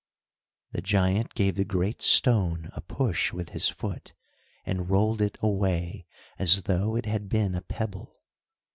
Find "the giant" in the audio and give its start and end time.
0.71-1.35